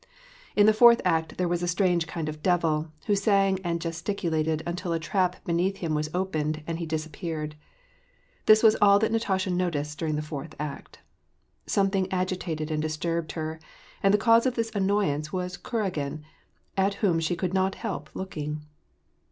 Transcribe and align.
In 0.55 0.65
the 0.65 0.73
fourth 0.73 0.99
act 1.05 1.37
there 1.37 1.47
was 1.47 1.61
a 1.61 1.67
strange 1.67 2.07
kind 2.07 2.27
of 2.27 2.41
devil, 2.41 2.87
who 3.05 3.15
sang 3.15 3.59
and 3.63 3.79
gesticulated 3.79 4.63
until 4.65 4.93
a 4.93 4.99
trap 4.99 5.35
beneath 5.45 5.77
him 5.77 5.93
was 5.93 6.09
opened, 6.11 6.63
and 6.65 6.79
he 6.79 6.87
disappeared. 6.87 7.53
This 8.47 8.63
was 8.63 8.75
all 8.81 8.97
that 8.97 9.11
Natasha 9.11 9.51
noticed 9.51 9.99
during 9.99 10.15
the 10.15 10.23
fourth 10.23 10.55
act. 10.59 11.01
Something 11.67 12.11
agitated 12.11 12.71
and 12.71 12.81
disturbed 12.81 13.33
her, 13.33 13.59
and 14.01 14.11
the 14.11 14.17
cause 14.17 14.47
of 14.47 14.55
this 14.55 14.71
annoyance 14.73 15.31
was 15.31 15.55
Kuragin, 15.55 16.23
at 16.75 16.95
whom 17.05 17.19
she 17.19 17.35
could 17.35 17.53
not 17.53 17.75
help 17.75 18.09
looking. 18.15 18.63